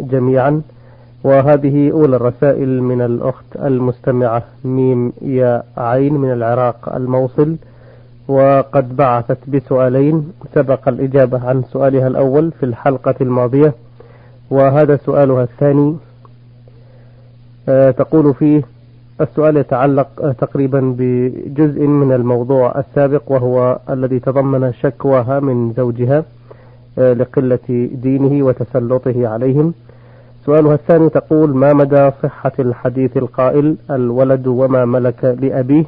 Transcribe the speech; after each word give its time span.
جميعا. 0.00 0.62
وهذه 1.24 1.90
أولى 1.90 2.16
الرسائل 2.16 2.82
من 2.82 3.00
الأخت 3.00 3.56
المستمعة 3.56 4.42
ميم 4.64 5.12
يا 5.22 5.62
عين 5.76 6.14
من 6.14 6.32
العراق 6.32 6.94
الموصل. 6.94 7.56
وقد 8.28 8.96
بعثت 8.96 9.38
بسؤالين 9.48 10.32
سبق 10.54 10.88
الإجابة 10.88 11.48
عن 11.48 11.62
سؤالها 11.62 12.06
الأول 12.06 12.50
في 12.60 12.66
الحلقة 12.66 13.14
الماضية. 13.20 13.72
وهذا 14.50 14.96
سؤالها 14.96 15.42
الثاني 15.42 15.96
آه، 17.68 17.90
تقول 17.90 18.34
فيه 18.34 18.62
السؤال 19.20 19.56
يتعلق 19.56 20.32
تقريبا 20.38 20.94
بجزء 20.98 21.86
من 21.86 22.12
الموضوع 22.12 22.78
السابق 22.78 23.22
وهو 23.26 23.78
الذي 23.90 24.20
تضمن 24.20 24.72
شكواها 24.72 25.40
من 25.40 25.72
زوجها. 25.76 26.18
آه، 26.18 26.37
لقلة 26.98 27.88
دينه 28.02 28.44
وتسلطه 28.46 29.28
عليهم. 29.28 29.74
سؤالها 30.46 30.74
الثاني 30.74 31.08
تقول 31.08 31.56
ما 31.56 31.72
مدى 31.72 32.10
صحة 32.22 32.52
الحديث 32.58 33.16
القائل 33.16 33.76
الولد 33.90 34.46
وما 34.46 34.84
ملك 34.84 35.24
لأبيه؟ 35.40 35.84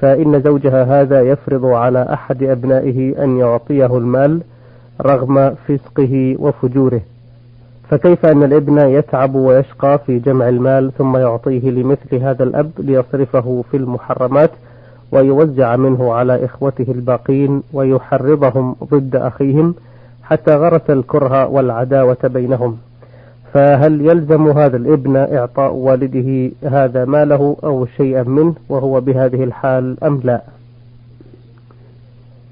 فإن 0.00 0.40
زوجها 0.40 1.00
هذا 1.02 1.20
يفرض 1.22 1.64
على 1.66 2.02
أحد 2.12 2.42
أبنائه 2.42 3.24
أن 3.24 3.38
يعطيه 3.38 3.96
المال 3.98 4.40
رغم 5.02 5.54
فسقه 5.68 6.36
وفجوره. 6.38 7.00
فكيف 7.88 8.26
أن 8.26 8.42
الابن 8.42 8.78
يتعب 8.78 9.34
ويشقى 9.34 9.98
في 10.06 10.18
جمع 10.18 10.48
المال 10.48 10.92
ثم 10.98 11.16
يعطيه 11.16 11.70
لمثل 11.70 12.14
هذا 12.16 12.44
الأب 12.44 12.70
ليصرفه 12.78 13.64
في 13.70 13.76
المحرمات 13.76 14.50
ويوزع 15.12 15.76
منه 15.76 16.12
على 16.12 16.44
إخوته 16.44 16.86
الباقين 16.88 17.62
ويحرضهم 17.72 18.76
ضد 18.84 19.16
أخيهم؟ 19.16 19.74
حتى 20.22 20.54
غرس 20.54 20.90
الكره 20.90 21.46
والعداوة 21.46 22.18
بينهم. 22.24 22.78
فهل 23.52 24.00
يلزم 24.00 24.48
هذا 24.48 24.76
الابن 24.76 25.16
إعطاء 25.16 25.72
والده 25.72 26.50
هذا 26.64 27.04
ماله 27.04 27.56
أو 27.64 27.86
شيئا 27.86 28.22
منه 28.22 28.54
وهو 28.68 29.00
بهذه 29.00 29.44
الحال 29.44 30.04
أم 30.04 30.20
لا؟ 30.24 30.42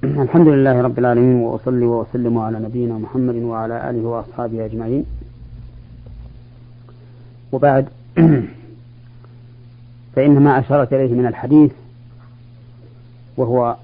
الحمد 0.05 0.49
لله 0.49 0.83
رب 0.83 0.99
العالمين 0.99 1.37
وأصلي 1.37 1.87
وأسلم 1.87 2.39
على 2.39 2.59
نبينا 2.59 2.95
محمد 2.99 3.35
وعلى 3.35 3.91
آله 3.91 4.09
وأصحابه 4.09 4.65
أجمعين. 4.65 5.05
وبعد 7.53 7.89
فإن 10.17 10.41
ما 10.41 10.59
أشارت 10.59 10.93
إليه 10.93 11.15
من 11.15 11.27
الحديث 11.27 11.73
وهو 13.37 13.77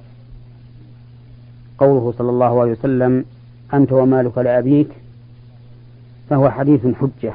قوله 1.79 2.15
صلى 2.19 2.31
الله 2.31 2.61
عليه 2.61 2.73
وسلم 2.73 3.25
أنت 3.75 3.93
ومالك 3.93 4.39
لأبيك 4.39 4.89
فهو 6.31 6.51
حديث 6.51 6.81
حجة. 7.01 7.33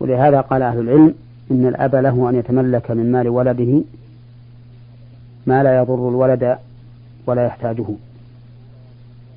ولهذا 0.00 0.40
قال 0.40 0.62
أهل 0.62 0.78
العلم 0.78 1.14
إن 1.50 1.66
الأب 1.66 1.94
له 1.94 2.30
أن 2.30 2.34
يتملك 2.34 2.90
من 2.90 3.12
مال 3.12 3.28
ولده 3.28 3.82
ما 5.46 5.62
لا 5.62 5.78
يضر 5.78 6.08
الولد 6.08 6.58
ولا 7.26 7.46
يحتاجه. 7.46 7.86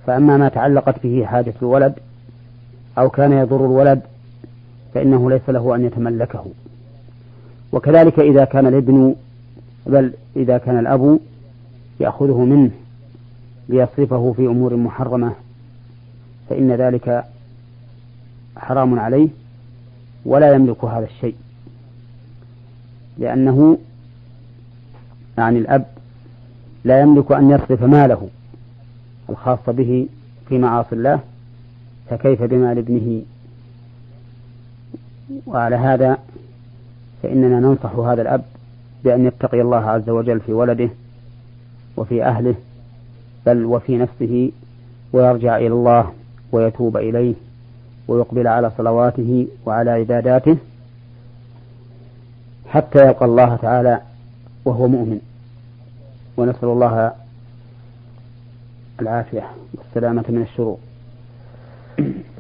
فأما 0.07 0.38
ما 0.38 0.50
تعلقت 0.50 1.03
به 1.03 1.25
حاجة 1.25 1.53
الولد 1.61 1.94
أو 2.97 3.09
كان 3.09 3.31
يضر 3.31 3.66
الولد 3.66 4.02
فإنه 4.94 5.30
ليس 5.30 5.50
له 5.50 5.75
أن 5.75 5.85
يتملكه. 5.85 6.45
وكذلك 7.72 8.19
إذا 8.19 8.45
كان 8.45 8.67
الابن 8.67 9.16
بل 9.88 10.13
إذا 10.35 10.57
كان 10.57 10.80
الأب 10.80 11.19
يأخذه 12.00 12.38
منه. 12.38 12.72
ليصرفه 13.70 14.34
في 14.38 14.45
أمور 14.45 14.75
محرمة 14.75 15.34
فإن 16.50 16.72
ذلك 16.72 17.23
حرام 18.58 19.00
عليه 19.00 19.28
ولا 20.25 20.53
يملك 20.53 20.84
هذا 20.84 21.06
الشيء. 21.06 21.36
لأنه 23.17 23.78
يعني 25.38 25.58
الأب 25.58 25.85
لا 26.84 27.02
يملك 27.02 27.31
أن 27.31 27.50
يصرف 27.52 27.84
ماله 27.84 28.29
الخاص 29.29 29.59
به 29.68 30.08
في 30.50 30.58
معاصي 30.58 30.96
الله 30.96 31.19
فكيف 32.09 32.44
بمال 32.44 32.78
ابنه 32.78 33.22
وعلى 35.47 35.75
هذا 35.75 36.18
فإننا 37.24 37.59
ننصح 37.59 37.96
هذا 37.96 38.22
الأب 38.22 38.44
بأن 39.03 39.25
يتقي 39.25 39.62
الله 39.62 39.90
عز 39.90 40.09
وجل 40.09 40.40
في 40.40 40.53
ولده 40.53 40.90
وفي 41.97 42.24
أهله 42.24 42.56
بل 43.45 43.66
وفي 43.66 43.97
نفسه 43.97 44.51
ويرجع 45.13 45.57
إلى 45.57 45.67
الله 45.67 46.11
ويتوب 46.51 46.97
إليه 46.97 47.33
ويقبل 48.07 48.47
على 48.47 48.72
صلواته 48.77 49.47
وعلى 49.66 49.91
عباداته 49.91 50.57
حتى 52.67 52.99
يلقى 52.99 53.25
الله 53.25 53.55
تعالى 53.55 54.01
وهو 54.66 54.88
مؤمن. 54.88 55.19
ونسأل 56.38 56.69
الله 56.69 57.11
العافية 59.01 59.44
والسلامة 59.73 60.25
من 60.29 60.41
الشرور. 60.41 60.78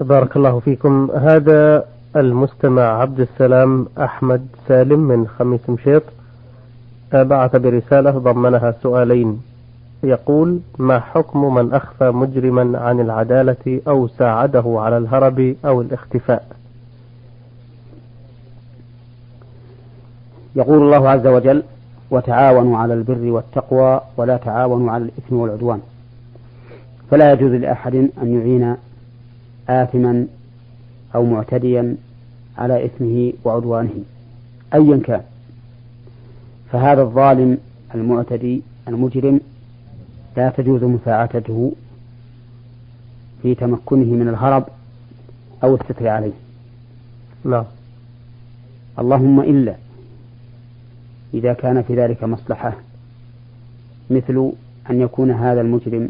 بارك 0.01 0.37
الله 0.37 0.59
فيكم. 0.59 1.11
هذا 1.11 1.85
المستمع 2.15 2.81
عبد 2.81 3.19
السلام 3.19 3.87
أحمد 3.97 4.47
سالم 4.67 4.99
من 4.99 5.27
خميس 5.27 5.69
مشيط. 5.69 6.03
بعث 7.13 7.55
برسالة 7.55 8.11
ضمنها 8.11 8.71
سؤالين. 8.83 9.41
يقول 10.03 10.59
ما 10.77 10.99
حكم 10.99 11.53
من 11.53 11.73
أخفى 11.73 12.09
مجرما 12.11 12.79
عن 12.79 12.99
العدالة 12.99 13.81
أو 13.87 14.07
ساعده 14.07 14.63
على 14.67 14.97
الهرب 14.97 15.55
أو 15.65 15.81
الاختفاء؟ 15.81 16.47
يقول 20.55 20.81
الله 20.81 21.09
عز 21.09 21.27
وجل 21.27 21.63
وتعاونوا 22.11 22.77
على 22.77 22.93
البر 22.93 23.31
والتقوى 23.31 24.01
ولا 24.17 24.37
تعاونوا 24.37 24.91
على 24.91 25.03
الإثم 25.03 25.35
والعدوان. 25.35 25.81
فلا 27.11 27.33
يجوز 27.33 27.51
لأحد 27.51 27.95
أن 27.95 28.39
يعين 28.39 28.75
آثما 29.69 30.25
أو 31.15 31.25
معتديا 31.25 31.95
على 32.57 32.85
إثمه 32.85 33.33
وعدوانه 33.43 34.03
أيا 34.73 35.01
كان. 35.05 35.21
فهذا 36.71 37.01
الظالم 37.01 37.57
المعتدي 37.95 38.61
المجرم 38.87 39.39
لا 40.39 40.49
تجوز 40.49 40.83
مساعدته 40.83 41.71
في 43.41 43.55
تمكنه 43.55 44.05
من 44.05 44.29
الهرب 44.29 44.65
أو 45.63 45.75
الستر 45.75 46.07
عليه. 46.07 46.31
لا. 47.45 47.65
اللهم 48.99 49.39
إلا 49.39 49.75
إذا 51.33 51.53
كان 51.53 51.81
في 51.81 51.95
ذلك 51.95 52.23
مصلحة 52.23 52.73
مثل 54.09 54.51
أن 54.89 55.01
يكون 55.01 55.31
هذا 55.31 55.61
المجرم 55.61 56.09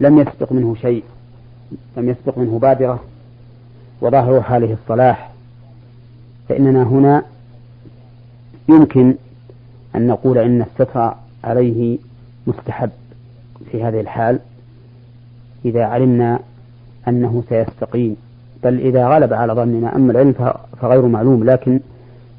لم 0.00 0.18
يسبق 0.18 0.52
منه 0.52 0.74
شيء 0.74 1.04
لم 1.96 2.08
يسبق 2.08 2.38
منه 2.38 2.58
بادرة 2.58 3.04
وظاهر 4.00 4.42
حاله 4.42 4.76
الصلاح. 4.82 5.32
فإننا 6.48 6.82
هنا 6.82 7.22
يمكن 8.68 9.14
أن 9.96 10.06
نقول 10.06 10.38
إن 10.38 10.62
الستر 10.62 11.14
عليه 11.44 11.98
مستحب. 12.46 12.90
في 13.70 13.84
هذه 13.84 14.00
الحال 14.00 14.38
إذا 15.64 15.84
علمنا 15.84 16.38
أنه 17.08 17.44
سيستقيم. 17.48 18.16
بل 18.64 18.80
إذا 18.80 19.08
غلب 19.08 19.32
على 19.32 19.52
ظننا 19.52 19.96
أما 19.96 20.12
العلم 20.12 20.52
فغير 20.80 21.06
معلوم 21.06 21.44
لكن 21.44 21.80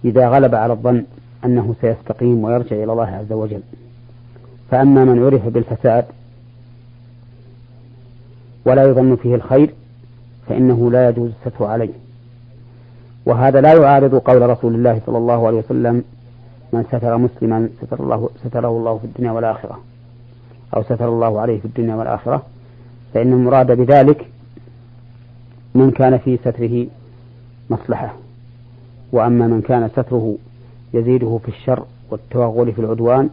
إذا 0.05 0.29
غلب 0.29 0.55
على 0.55 0.73
الظن 0.73 1.03
أنه 1.45 1.75
سيستقيم 1.81 2.43
ويرجع 2.43 2.75
إلى 2.75 2.91
الله 2.91 3.07
عز 3.07 3.31
وجل. 3.31 3.61
فأما 4.71 5.05
من 5.05 5.25
عرف 5.25 5.47
بالفساد 5.47 6.05
ولا 8.65 8.83
يظن 8.83 9.15
فيه 9.15 9.35
الخير 9.35 9.73
فإنه 10.47 10.91
لا 10.91 11.09
يجوز 11.09 11.31
الستر 11.45 11.65
عليه. 11.65 11.93
وهذا 13.25 13.61
لا 13.61 13.73
يعارض 13.73 14.15
قول 14.15 14.49
رسول 14.49 14.75
الله 14.75 15.01
صلى 15.05 15.17
الله 15.17 15.47
عليه 15.47 15.57
وسلم 15.57 16.03
من 16.73 16.83
ستر 16.83 17.17
مسلما 17.17 17.69
ستر 17.81 17.99
الله 17.99 18.29
ستره 18.45 18.69
الله 18.69 18.97
في 18.97 19.05
الدنيا 19.05 19.31
والآخرة. 19.31 19.79
أو 20.75 20.83
ستر 20.83 21.09
الله 21.09 21.41
عليه 21.41 21.59
في 21.59 21.65
الدنيا 21.65 21.95
والآخرة 21.95 22.43
فإن 23.13 23.33
المراد 23.33 23.71
بذلك 23.71 24.27
من 25.75 25.91
كان 25.91 26.17
في 26.17 26.37
ستره 26.37 26.87
مصلحة. 27.69 28.13
وأما 29.11 29.47
من 29.47 29.61
كان 29.61 29.89
ستره 29.89 30.35
يزيده 30.93 31.39
في 31.43 31.49
الشر 31.49 31.85
والتوغل 32.11 32.71
في 32.73 32.79
العدوان 32.79 33.29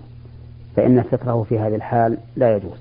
فإن 0.76 1.04
ستره 1.12 1.46
في 1.48 1.58
هذه 1.58 1.74
الحال 1.74 2.18
لا 2.36 2.56
يجوز. 2.56 2.78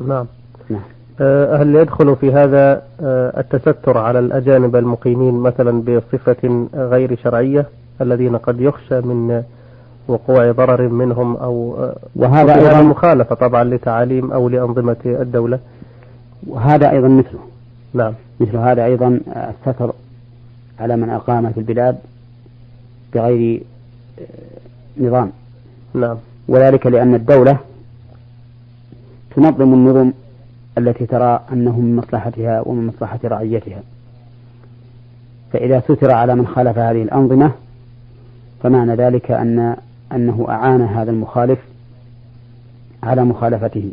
نعم. 0.00 0.26
نعم. 0.70 0.82
آه، 1.20 1.56
هل 1.56 1.74
يدخل 1.74 2.16
في 2.16 2.32
هذا 2.32 2.82
آه، 3.00 3.40
التستر 3.40 3.98
على 3.98 4.18
الأجانب 4.18 4.76
المقيمين 4.76 5.34
مثلا 5.34 5.82
بصفة 5.82 6.68
غير 6.74 7.16
شرعية 7.16 7.66
الذين 8.00 8.36
قد 8.36 8.60
يخشى 8.60 9.00
من 9.00 9.42
وقوع 10.08 10.52
ضرر 10.52 10.88
منهم 10.88 11.36
أو 11.36 11.76
وهذا 12.16 12.54
أيضا 12.54 12.82
مخالفة 12.82 13.34
طبعا 13.34 13.64
لتعاليم 13.64 14.32
أو 14.32 14.48
لأنظمة 14.48 14.96
الدولة. 15.04 15.58
وهذا 16.46 16.90
أيضا 16.90 17.08
مثله. 17.08 17.38
نعم. 17.94 18.12
مثل 18.40 18.56
هذا 18.56 18.84
أيضا 18.84 19.20
الستر 19.26 19.92
على 20.80 20.96
من 20.96 21.10
أقام 21.10 21.52
في 21.52 21.60
البلاد 21.60 21.98
بغير 23.14 23.62
آه، 24.18 24.24
نظام. 25.00 25.30
نعم. 25.94 26.16
وذلك 26.48 26.86
لأن 26.86 27.14
الدولة 27.14 27.58
تنظم 29.36 29.74
النظم 29.74 30.12
التي 30.78 31.06
ترى 31.06 31.40
أنه 31.52 31.80
من 31.80 31.96
مصلحتها 31.96 32.60
ومن 32.66 32.86
مصلحة 32.86 33.18
رعيتها. 33.24 33.82
فإذا 35.52 35.80
ستر 35.80 36.10
على 36.10 36.34
من 36.34 36.46
خالف 36.46 36.78
هذه 36.78 37.02
الأنظمة 37.02 37.52
فمعنى 38.62 38.94
ذلك 38.94 39.30
أن 39.30 39.76
أنه 40.12 40.46
أعان 40.48 40.82
هذا 40.82 41.10
المخالف 41.10 41.58
على 43.02 43.24
مخالفته. 43.24 43.92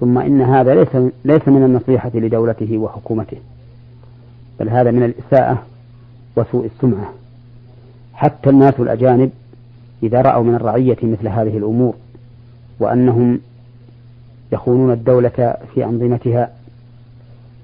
ثم 0.00 0.18
إن 0.18 0.40
هذا 0.40 0.74
ليس 0.74 1.10
ليس 1.24 1.48
من 1.48 1.64
النصيحة 1.64 2.10
لدولته 2.14 2.78
وحكومته 2.78 3.36
بل 4.60 4.68
هذا 4.68 4.90
من 4.90 5.02
الإساءة 5.02 5.62
وسوء 6.36 6.66
السمعة. 6.66 7.12
حتى 8.14 8.50
الناس 8.50 8.74
الأجانب 8.80 9.30
إذا 10.02 10.20
رأوا 10.20 10.44
من 10.44 10.54
الرعية 10.54 10.96
مثل 11.02 11.28
هذه 11.28 11.58
الأمور 11.58 11.94
وأنهم 12.80 13.40
يخونون 14.52 14.92
الدولة 14.92 15.56
في 15.74 15.84
أنظمتها 15.84 16.50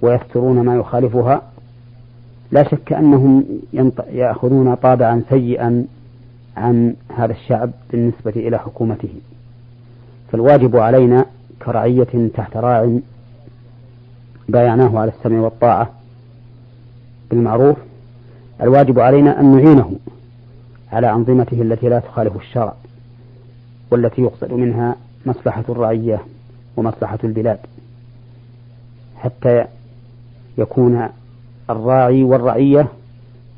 ويسترون 0.03 0.61
ما 0.61 0.77
يخالفها 0.77 1.43
لا 2.53 2.63
شك 2.63 2.93
أنهم 2.93 3.45
يأخذون 4.13 4.75
طابعا 4.75 5.23
سيئا 5.31 5.85
عن 6.57 6.95
هذا 7.17 7.33
الشعب 7.33 7.71
بالنسبة 7.93 8.33
إلى 8.37 8.59
حكومته. 8.59 9.09
فالواجب 10.33 10.77
علينا 10.77 11.27
كرعية 11.63 12.29
تحت 12.35 12.57
راع 12.57 12.99
بايعناه 14.49 14.99
على 14.99 15.13
السمع 15.19 15.41
والطاعة 15.41 15.91
بالمعروف 17.31 17.77
الواجب 18.61 18.99
علينا 18.99 19.41
أن 19.41 19.55
نعينه 19.55 19.93
على 20.93 21.11
أنظمته 21.11 21.63
التي 21.63 21.89
لا 21.89 21.99
تخالف 21.99 22.37
الشرع 22.37 22.75
والتي 23.91 24.23
يقصد 24.23 24.53
منها 24.53 24.97
مصلحة 25.27 25.65
الرعية 25.69 26.21
ومصلحة 26.77 27.19
البلاد 27.25 27.59
حتى 29.17 29.65
يكون 30.59 31.09
الراعي 31.71 32.25
والرعية 32.25 32.89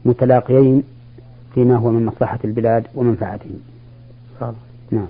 متلاقيين 0.05 0.83
فيما 1.57 1.77
هو 1.77 1.91
من 1.91 2.07
مصلحة 2.07 2.39
البلاد 2.45 2.87
ومنفعتهم 2.95 3.61
نعم. 4.91 5.07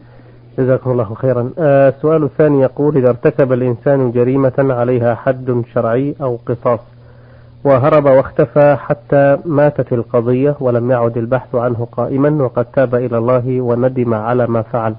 جزاكم 0.59 0.91
الله 0.91 1.15
خيرا. 1.15 1.51
آه 1.59 1.89
السؤال 1.89 2.23
الثاني 2.25 2.61
يقول 2.61 2.97
إذا 2.97 3.09
ارتكب 3.09 3.53
الإنسان 3.53 4.13
جريمة 4.13 4.53
عليها 4.59 5.15
حد 5.15 5.63
شرعي 5.75 6.15
أو 6.21 6.39
قصاص 6.47 6.81
وهرب 7.65 8.05
واختفى 8.05 8.77
حتى 8.81 9.39
ماتت 9.45 9.93
القضية 9.93 10.57
ولم 10.61 10.91
يعد 10.91 11.17
البحث 11.17 11.55
عنه 11.55 11.89
قائما 11.93 12.43
وقد 12.45 12.65
تاب 12.65 12.95
إلى 12.95 13.19
الله 13.19 13.61
وندم 13.61 14.15
على 14.15 14.47
ما 14.47 14.63
فعل 14.63 14.95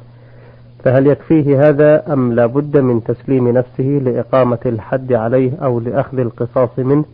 فهل 0.84 1.08
يكفيه 1.08 1.70
هذا 1.70 2.14
أم 2.14 2.34
لا 2.34 2.46
بد 2.46 2.78
من 2.78 3.04
تسليم 3.04 3.48
نفسه 3.48 3.84
لإقامة 3.84 4.60
الحد 4.66 5.14
عليه 5.14 5.52
أو 5.64 5.80
لأخذ 5.80 6.20
القصاص 6.20 6.70
منه؟ 6.78 7.06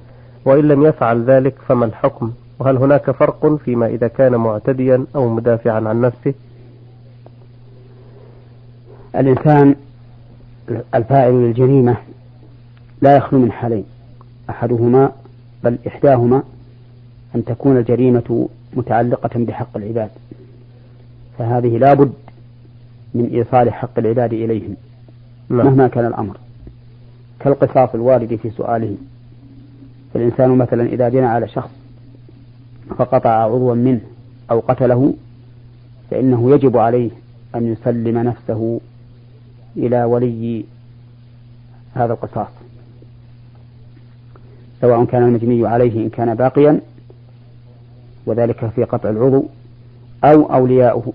وإن 0.45 0.67
لم 0.67 0.83
يفعل 0.83 1.23
ذلك 1.23 1.55
فما 1.67 1.85
الحكم؟ 1.85 2.31
وهل 2.63 2.77
هناك 2.77 3.11
فرق 3.11 3.55
فيما 3.55 3.87
إذا 3.87 4.07
كان 4.07 4.35
معتديا 4.35 5.05
أو 5.15 5.29
مدافعا 5.29 5.87
عن 5.89 6.01
نفسه 6.01 6.33
الإنسان 9.15 9.75
الفاعل 10.95 11.33
للجريمة 11.33 11.97
لا 13.01 13.15
يخلو 13.15 13.39
من 13.39 13.51
حالين 13.51 13.83
أحدهما 14.49 15.11
بل 15.63 15.77
إحداهما 15.87 16.43
أن 17.35 17.45
تكون 17.45 17.77
الجريمة 17.77 18.49
متعلقة 18.73 19.29
بحق 19.35 19.77
العباد 19.77 20.09
فهذه 21.37 21.77
لا 21.77 21.93
بد 21.93 22.13
من 23.13 23.25
إيصال 23.25 23.73
حق 23.73 23.99
العباد 23.99 24.33
إليهم 24.33 24.75
نعم. 25.49 25.65
مهما 25.65 25.87
كان 25.87 26.05
الأمر 26.05 26.37
كالقصاص 27.39 27.89
الوارد 27.95 28.35
في 28.35 28.49
سؤالهم 28.49 28.97
فالإنسان 30.13 30.49
مثلا 30.49 30.83
إذا 30.83 31.09
جنى 31.09 31.25
على 31.25 31.47
شخص 31.47 31.82
فقطع 32.93 33.29
عضوا 33.29 33.75
منه 33.75 34.01
أو 34.51 34.59
قتله 34.59 35.13
فإنه 36.11 36.51
يجب 36.51 36.77
عليه 36.77 37.09
أن 37.55 37.73
يسلم 37.73 38.17
نفسه 38.17 38.79
إلى 39.77 40.03
ولي 40.03 40.65
هذا 41.93 42.13
القصاص 42.13 42.47
سواء 44.81 45.05
كان 45.05 45.23
المجني 45.23 45.67
عليه 45.67 46.05
إن 46.05 46.09
كان 46.09 46.35
باقيا 46.35 46.81
وذلك 48.25 48.65
في 48.75 48.83
قطع 48.83 49.09
العضو 49.09 49.45
أو 50.23 50.53
أولياؤه 50.53 51.13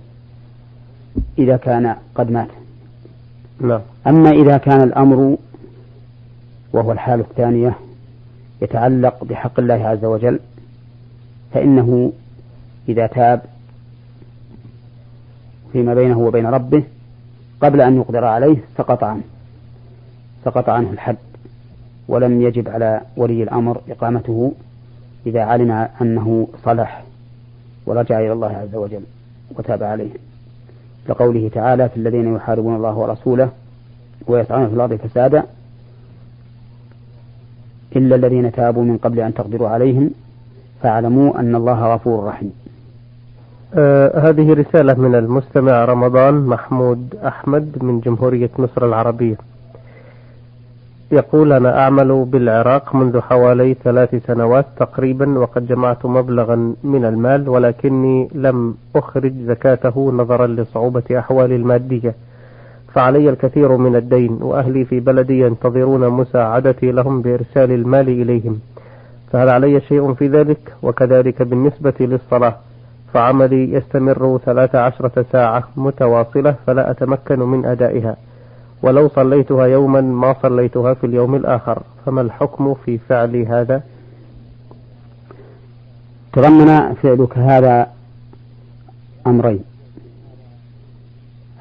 إذا 1.38 1.56
كان 1.56 1.96
قد 2.14 2.30
مات 2.30 2.48
لا. 3.60 3.80
أما 4.06 4.30
إذا 4.30 4.58
كان 4.58 4.82
الأمر 4.82 5.36
وهو 6.72 6.92
الحالة 6.92 7.24
الثانية 7.30 7.74
يتعلق 8.62 9.24
بحق 9.24 9.60
الله 9.60 9.74
عز 9.74 10.04
وجل 10.04 10.40
فإنه 11.52 12.12
إذا 12.88 13.06
تاب 13.06 13.42
فيما 15.72 15.94
بينه 15.94 16.18
وبين 16.18 16.46
ربه 16.46 16.82
قبل 17.60 17.80
أن 17.80 17.96
يقدر 17.96 18.24
عليه 18.24 18.56
سقط 18.78 19.04
عنه 19.04 19.22
سقط 20.44 20.68
عنه 20.68 20.90
الحد 20.90 21.16
ولم 22.08 22.42
يجب 22.42 22.68
على 22.68 23.00
ولي 23.16 23.42
الأمر 23.42 23.80
إقامته 23.88 24.52
إذا 25.26 25.42
علم 25.42 25.70
أنه 26.02 26.48
صلح 26.64 27.04
ورجع 27.86 28.20
إلى 28.20 28.32
الله 28.32 28.56
عز 28.56 28.74
وجل 28.74 29.02
وتاب 29.58 29.82
عليه. 29.82 30.10
لقوله 31.08 31.50
تعالى 31.54 31.88
في 31.88 31.96
الذين 31.96 32.34
يحاربون 32.34 32.76
الله 32.76 32.94
ورسوله 32.94 33.50
ويسعون 34.26 34.68
في 34.68 34.74
الأرض 34.74 34.94
فسادا 34.94 35.42
إلا 37.96 38.16
الذين 38.16 38.52
تابوا 38.52 38.82
من 38.82 38.98
قبل 38.98 39.20
أن 39.20 39.34
تقدروا 39.34 39.68
عليهم 39.68 40.10
فاعلموا 40.82 41.40
أن 41.40 41.56
الله 41.56 41.94
غفور 41.94 42.24
رحيم. 42.24 42.52
آه 43.74 44.28
هذه 44.28 44.52
رسالة 44.52 44.94
من 44.94 45.14
المستمع 45.14 45.84
رمضان 45.84 46.34
محمود 46.34 47.14
أحمد 47.26 47.78
من 47.80 48.00
جمهورية 48.00 48.50
مصر 48.58 48.86
العربية. 48.86 49.36
يقول 51.12 51.52
أنا 51.52 51.78
أعمل 51.78 52.24
بالعراق 52.24 52.94
منذ 52.94 53.20
حوالي 53.20 53.74
ثلاث 53.84 54.26
سنوات 54.26 54.66
تقريبا 54.76 55.38
وقد 55.38 55.66
جمعت 55.66 56.06
مبلغا 56.06 56.74
من 56.84 57.04
المال 57.04 57.48
ولكني 57.48 58.28
لم 58.34 58.74
أخرج 58.96 59.32
زكاته 59.46 60.12
نظرا 60.12 60.46
لصعوبة 60.46 61.02
أحوالي 61.18 61.56
المادية. 61.56 62.14
فعلي 62.94 63.30
الكثير 63.30 63.76
من 63.76 63.96
الدين 63.96 64.38
وأهلي 64.40 64.84
في 64.84 65.00
بلدي 65.00 65.40
ينتظرون 65.40 66.08
مساعدتي 66.08 66.92
لهم 66.92 67.22
بإرسال 67.22 67.72
المال 67.72 68.08
إليهم. 68.08 68.60
فهل 69.32 69.48
علي 69.48 69.80
شيء 69.80 70.14
في 70.14 70.28
ذلك؟ 70.28 70.74
وكذلك 70.82 71.42
بالنسبة 71.42 71.94
للصلاة 72.00 72.56
فعملي 73.14 73.72
يستمر 73.72 74.40
ثلاث 74.44 74.74
عشرة 74.74 75.24
ساعة 75.32 75.68
متواصلة 75.76 76.54
فلا 76.66 76.90
أتمكن 76.90 77.38
من 77.38 77.64
أدائها. 77.64 78.16
ولو 78.82 79.08
صليتها 79.08 79.66
يوما 79.66 80.00
ما 80.00 80.34
صليتها 80.42 80.94
في 80.94 81.06
اليوم 81.06 81.34
الآخر. 81.34 81.82
فما 82.06 82.20
الحكم 82.20 82.74
في 82.74 82.98
فعل 82.98 83.36
هذا؟ 83.36 83.82
تضمن 86.32 86.94
فعلك 86.94 87.38
هذا 87.38 87.86
أمرين. 89.26 89.64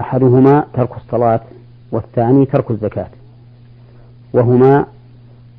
أحدهما 0.02 0.64
ترك 0.74 0.90
الصلاة 0.98 1.42
والثاني 1.92 2.46
ترك 2.46 2.72
الزكاة. 2.72 3.08
وهما 4.34 4.86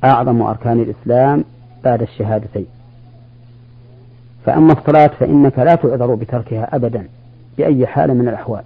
أعظم 0.03 0.41
أركان 0.41 0.79
الإسلام 0.79 1.43
بعد 1.83 2.01
الشهادتين. 2.01 2.65
فأما 4.45 4.73
الصلاة 4.73 5.07
فإنك 5.07 5.59
لا 5.59 5.75
تعذر 5.75 6.15
بتركها 6.15 6.75
أبدا 6.75 7.07
بأي 7.57 7.87
حال 7.87 8.17
من 8.17 8.27
الأحوال. 8.27 8.63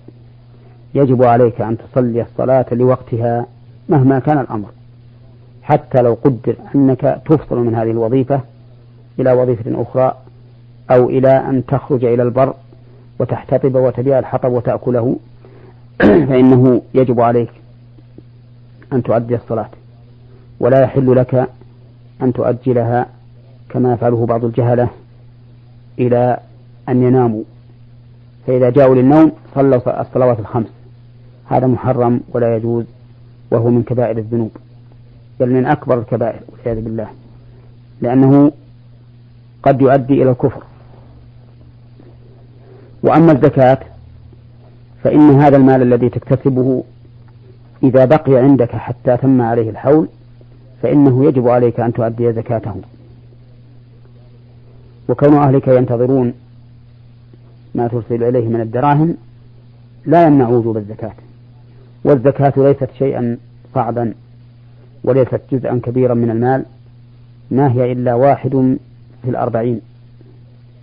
يجب 0.95 1.23
عليك 1.23 1.61
أن 1.61 1.77
تصلي 1.77 2.21
الصلاة 2.21 2.65
لوقتها 2.71 3.45
مهما 3.89 4.19
كان 4.19 4.37
الأمر 4.37 4.69
حتى 5.63 6.01
لو 6.01 6.17
قدر 6.23 6.55
أنك 6.75 7.21
تفصل 7.25 7.57
من 7.57 7.75
هذه 7.75 7.91
الوظيفة 7.91 8.41
إلى 9.19 9.31
وظيفة 9.31 9.81
أخرى 9.81 10.15
أو 10.91 11.09
إلى 11.09 11.29
أن 11.29 11.65
تخرج 11.65 12.05
إلى 12.05 12.23
البر 12.23 12.53
وتحتطب 13.19 13.75
وتبيع 13.75 14.19
الحطب 14.19 14.51
وتأكله. 14.51 15.17
فإنه 16.29 16.81
يجب 16.93 17.21
عليك 17.21 17.51
أن 18.93 19.03
تؤدي 19.03 19.35
الصلاة. 19.35 19.69
ولا 20.59 20.81
يحل 20.81 21.15
لك 21.15 21.49
أن 22.23 22.33
تؤجلها 22.33 23.07
كما 23.69 23.93
يفعله 23.93 24.25
بعض 24.25 24.45
الجهلة 24.45 24.89
إلى 25.99 26.37
أن 26.89 27.03
يناموا. 27.03 27.43
فإذا 28.47 28.69
جاءوا 28.69 28.95
للنوم 28.95 29.31
صلوا 29.55 30.01
الصلوات 30.01 30.39
الخمس. 30.39 30.67
هذا 31.45 31.67
محرم 31.67 32.21
ولا 32.33 32.55
يجوز 32.55 32.85
وهو 33.51 33.69
من 33.69 33.83
كبائر 33.83 34.17
الذنوب. 34.17 34.51
بل 35.39 35.49
من 35.49 35.65
أكبر 35.65 35.99
الكبائر 35.99 36.39
والعياذ 36.49 36.83
بالله. 36.83 37.07
لأنه 38.01 38.51
قد 39.63 39.81
يؤدي 39.81 40.13
إلى 40.23 40.29
الكفر. 40.31 40.63
وأما 43.03 43.31
الزكاة 43.31 43.79
فإن 45.03 45.41
هذا 45.41 45.57
المال 45.57 45.81
الذي 45.81 46.09
تكتسبه 46.09 46.83
إذا 47.83 48.05
بقي 48.05 48.37
عندك 48.37 48.75
حتى 48.75 49.17
تم 49.17 49.41
عليه 49.41 49.69
الحول 49.69 50.07
فإنه 50.83 51.25
يجب 51.25 51.47
عليك 51.47 51.79
أن 51.79 51.93
تؤدي 51.93 52.33
زكاته. 52.33 52.75
وكون 55.09 55.33
أهلك 55.33 55.67
ينتظرون 55.67 56.33
ما 57.75 57.87
ترسل 57.87 58.23
إليه 58.23 58.47
من 58.47 58.61
الدراهم 58.61 59.17
لا 60.05 60.25
يمنع 60.25 60.49
وجوب 60.49 60.77
الزكاة. 60.77 61.13
والزكاة 62.03 62.53
ليست 62.57 62.89
شيئا 62.97 63.37
صعبا 63.75 64.13
وليست 65.03 65.41
جزءا 65.51 65.81
كبيرا 65.83 66.13
من 66.13 66.29
المال 66.29 66.65
ما 67.51 67.71
هي 67.71 67.91
إلا 67.91 68.13
واحد 68.13 68.77
في 69.23 69.29
الأربعين 69.29 69.81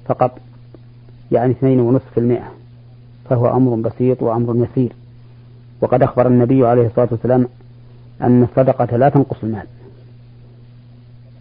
فقط 0.05 0.39
يعني 1.33 1.53
اثنين 1.53 1.81
ونصف 1.81 2.11
في 2.15 2.21
المئة 2.21 2.53
فهو 3.31 3.57
أمر 3.57 3.75
بسيط 3.75 4.23
وأمر 4.23 4.67
يسير. 4.71 4.93
وقد 5.81 6.03
أخبر 6.03 6.27
النبي 6.27 6.67
عليه 6.67 6.87
الصلاة 6.87 7.09
والسلام 7.11 7.47
أن 8.23 8.43
الصدقة 8.43 8.97
لا 8.97 9.09
تنقص 9.09 9.37
المال. 9.43 9.67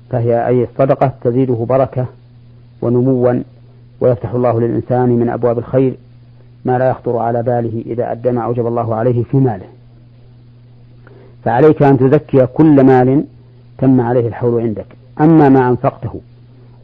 فهي 0.09 0.47
أي 0.47 0.63
الصدقة 0.63 1.11
تزيده 1.21 1.65
بركة 1.69 2.05
ونموا 2.81 3.41
ويفتح 4.01 4.31
الله 4.31 4.59
للإنسان 4.59 5.09
من 5.09 5.29
أبواب 5.29 5.57
الخير 5.57 5.93
ما 6.65 6.77
لا 6.77 6.89
يخطر 6.89 7.17
على 7.17 7.43
باله 7.43 7.83
إذا 7.85 8.11
أدى 8.11 8.31
ما 8.31 8.41
أوجب 8.41 8.67
الله 8.67 8.95
عليه 8.95 9.23
في 9.23 9.37
ماله. 9.37 9.65
فعليك 11.43 11.83
أن 11.83 11.97
تزكي 11.97 12.45
كل 12.45 12.85
مال 12.85 13.23
تم 13.77 14.01
عليه 14.01 14.27
الحول 14.27 14.61
عندك. 14.61 14.85
أما 15.21 15.49
ما 15.49 15.69
أنفقته 15.69 16.21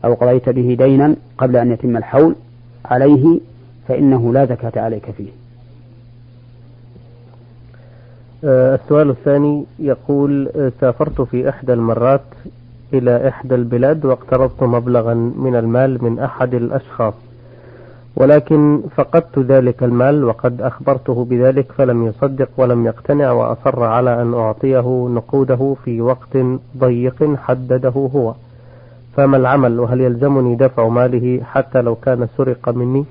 أو 0.05 0.13
قضيت 0.13 0.49
به 0.49 0.75
دينا 0.79 1.15
قبل 1.37 1.55
أن 1.57 1.71
يتم 1.71 1.97
الحول 1.97 2.35
عليه 2.85 3.39
فإنه 3.87 4.33
لا 4.33 4.45
زكاة 4.45 4.81
عليك 4.81 5.11
فيه. 5.11 5.29
آه، 8.43 8.75
السؤال 8.75 9.09
الثاني 9.09 9.65
يقول 9.79 10.49
آه، 10.55 10.71
سافرت 10.81 11.21
في 11.21 11.49
إحدى 11.49 11.73
المرات 11.73 12.21
إلى 12.97 13.27
إحدى 13.27 13.55
البلاد 13.55 14.05
واقترضت 14.05 14.63
مبلغا 14.63 15.13
من 15.13 15.55
المال 15.55 16.03
من 16.03 16.19
أحد 16.19 16.53
الأشخاص 16.53 17.13
ولكن 18.15 18.81
فقدت 18.95 19.39
ذلك 19.39 19.83
المال 19.83 20.23
وقد 20.23 20.61
أخبرته 20.61 21.25
بذلك 21.25 21.71
فلم 21.71 22.05
يصدق 22.07 22.49
ولم 22.57 22.85
يقتنع 22.85 23.31
وأصر 23.31 23.83
على 23.83 24.21
أن 24.21 24.33
أعطيه 24.33 25.07
نقوده 25.11 25.75
في 25.85 26.01
وقت 26.01 26.37
ضيق 26.77 27.35
حدده 27.35 27.89
هو. 27.89 28.33
فما 29.17 29.37
العمل؟ 29.37 29.79
وهل 29.79 30.01
يلزمني 30.01 30.55
دفع 30.55 30.87
ماله 30.87 31.43
حتى 31.43 31.81
لو 31.81 31.95
كان 31.95 32.27
سرق 32.37 32.69
مني؟ 32.69 33.05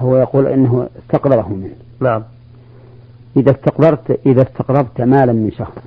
هو 0.00 0.16
يقول 0.16 0.46
إنه 0.46 0.88
استقرضه 0.98 1.48
منه. 1.48 1.70
نعم. 2.00 2.22
إذا 3.36 3.50
استقرضت 3.50 4.20
إذا 4.26 4.42
استقرضت 4.42 5.00
مالا 5.00 5.32
من 5.32 5.50
شخص 5.50 5.82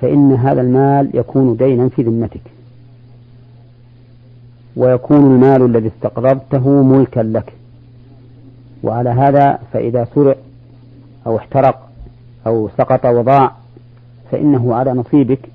فإن 0.00 0.32
هذا 0.32 0.60
المال 0.60 1.10
يكون 1.14 1.56
دينا 1.56 1.88
في 1.88 2.02
ذمتك. 2.02 2.40
ويكون 4.76 5.34
المال 5.34 5.62
الذي 5.62 5.88
استقرضته 5.88 6.82
ملكا 6.82 7.20
لك. 7.20 7.52
وعلى 8.82 9.10
هذا 9.10 9.58
فإذا 9.72 10.08
سرق 10.14 10.36
أو 11.26 11.36
احترق 11.36 11.88
أو 12.46 12.68
سقط 12.78 13.06
وضاع 13.06 13.52
فإنه 14.30 14.74
على 14.74 14.92
نصيبك 14.92 15.48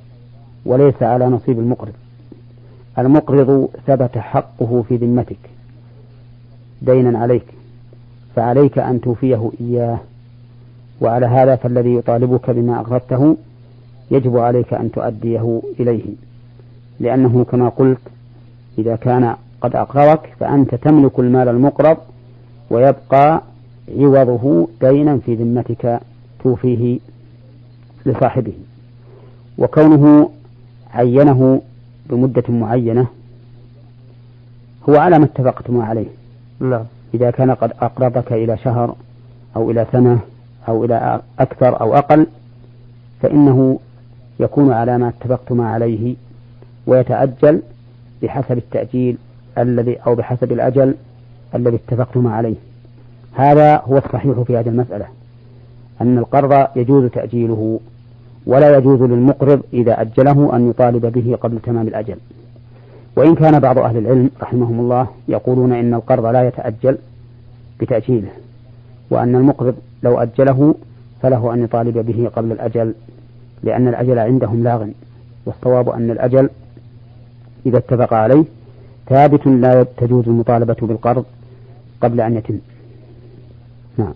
وليس 0.65 1.03
على 1.03 1.25
نصيب 1.25 1.59
المقرض. 1.59 1.93
المقرض 2.99 3.69
ثبت 3.87 4.17
حقه 4.17 4.83
في 4.87 4.95
ذمتك. 4.95 5.39
دينا 6.81 7.19
عليك. 7.19 7.45
فعليك 8.35 8.77
أن 8.79 9.01
توفيه 9.01 9.51
إياه. 9.61 9.99
وعلى 11.01 11.25
هذا 11.25 11.55
فالذي 11.55 11.95
يطالبك 11.95 12.49
بما 12.49 12.79
أقرضته 12.79 13.37
يجب 14.12 14.38
عليك 14.38 14.74
أن 14.74 14.91
تؤديه 14.91 15.62
إليه 15.79 16.03
لأنه 17.00 17.43
كما 17.43 17.69
قلت 17.69 18.00
إذا 18.77 18.95
كان 18.95 19.35
قد 19.62 19.75
أقرضك 19.75 20.33
فأنت 20.39 20.75
تملك 20.75 21.19
المال 21.19 21.47
المقرض 21.50 21.97
ويبقى 22.69 23.41
عوضه 24.00 24.67
دينا 24.81 25.17
في 25.17 25.35
ذمتك 25.35 26.00
توفيه 26.43 27.00
لصاحبه. 28.05 28.53
وكونه 29.57 30.29
عينه 30.93 31.62
بمدة 32.09 32.43
معينة 32.50 33.07
هو 34.89 34.95
على 34.95 35.19
ما 35.19 35.25
اتفقتم 35.25 35.81
عليه. 35.81 36.07
نعم. 36.59 36.83
إذا 37.13 37.31
كان 37.31 37.51
قد 37.51 37.71
أقرضك 37.81 38.33
إلى 38.33 38.57
شهر 38.57 38.95
أو 39.55 39.71
إلى 39.71 39.85
سنة 39.91 40.19
أو 40.67 40.85
إلى 40.85 41.21
أكثر 41.39 41.81
أو 41.81 41.95
أقل 41.95 42.27
فإنه 43.21 43.79
يكون 44.39 44.72
على 44.72 44.98
ما 44.98 45.10
اتفقتم 45.10 45.62
عليه 45.62 46.15
ويتأجل 46.88 47.62
بحسب 48.24 48.58
التأجيل 48.58 49.18
الذي 49.58 49.98
أو 50.08 50.15
بحسب 50.15 50.51
الأجل 50.51 50.96
الذي 51.56 51.75
اتفقتم 51.75 52.27
عليه. 52.27 52.56
هذا 53.34 53.75
هو 53.77 53.98
الصحيح 53.98 54.39
في 54.39 54.58
هذه 54.58 54.70
المسألة 54.70 55.06
أن 56.01 56.18
القرض 56.18 56.68
يجوز 56.75 57.12
تأجيله 57.12 57.80
ولا 58.46 58.77
يجوز 58.77 59.01
للمقرض 59.01 59.62
إذا 59.74 60.01
أجله 60.01 60.56
أن 60.56 60.70
يطالب 60.70 61.06
به 61.06 61.38
قبل 61.42 61.60
تمام 61.60 61.88
الأجل. 61.88 62.18
وإن 63.15 63.36
كان 63.36 63.60
بعض 63.60 63.77
أهل 63.77 63.98
العلم 63.98 64.30
رحمهم 64.42 64.80
الله 64.80 65.08
يقولون 65.27 65.72
إن 65.72 65.94
القرض 65.94 66.25
لا 66.25 66.48
يتأجل 66.48 66.98
بتأجيله 67.80 68.30
وأن 69.10 69.36
المقرض 69.36 69.75
لو 70.04 70.18
أجله 70.18 70.75
فله 71.22 71.54
أن 71.54 71.63
يطالب 71.63 71.98
به 71.98 72.30
قبل 72.36 72.51
الأجل 72.51 72.94
لأن 73.65 73.88
الأجل 73.88 74.19
عندهم 74.19 74.63
لاغ 74.63 74.88
والصواب 75.45 75.89
أن 75.89 76.12
الأجل 76.12 76.50
إذا 77.65 77.77
اتفق 77.77 78.13
عليه 78.13 78.43
ثابت 79.10 79.48
لا 79.48 79.86
تجوز 79.98 80.27
المطالبة 80.27 80.75
بالقرض 80.81 81.25
قبل 82.01 82.22
أن 82.22 82.36
يتم. 82.38 82.60
نعم. 83.98 84.13